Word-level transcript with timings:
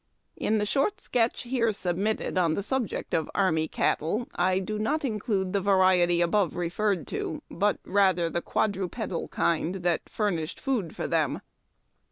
In 0.35 0.57
the 0.57 0.65
short 0.65 0.99
sketch 0.99 1.43
here 1.43 1.71
submitted 1.71 2.35
on 2.35 2.55
the 2.55 2.63
subject 2.63 3.13
of 3.13 3.29
Army 3.35 3.67
Cattle, 3.67 4.27
I 4.35 4.57
do 4.57 4.79
not 4.79 5.05
include 5.05 5.53
the 5.53 5.61
variety 5.61 6.21
above 6.21 6.55
referred 6.55 7.05
to, 7.09 7.43
but 7.51 7.77
rather 7.85 8.27
the 8.27 8.41
quadrupedal 8.41 9.27
kind 9.27 9.75
that 9.83 10.09
furnished 10.09 10.59
food 10.59 10.95
for 10.95 11.05
them. 11.05 11.41